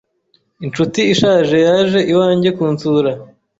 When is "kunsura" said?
2.57-3.11